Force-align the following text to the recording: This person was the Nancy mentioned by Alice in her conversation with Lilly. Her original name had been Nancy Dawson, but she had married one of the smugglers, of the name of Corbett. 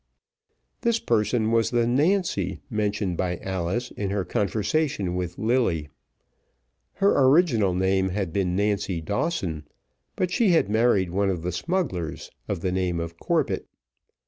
This 0.81 0.97
person 0.97 1.51
was 1.51 1.69
the 1.69 1.85
Nancy 1.85 2.59
mentioned 2.71 3.17
by 3.17 3.37
Alice 3.37 3.91
in 3.91 4.09
her 4.09 4.25
conversation 4.25 5.13
with 5.15 5.37
Lilly. 5.37 5.89
Her 6.93 7.27
original 7.27 7.75
name 7.75 8.09
had 8.09 8.33
been 8.33 8.55
Nancy 8.55 8.99
Dawson, 8.99 9.67
but 10.15 10.31
she 10.31 10.49
had 10.49 10.69
married 10.71 11.11
one 11.11 11.29
of 11.29 11.43
the 11.43 11.51
smugglers, 11.51 12.31
of 12.47 12.61
the 12.61 12.71
name 12.71 12.99
of 12.99 13.19
Corbett. 13.19 13.67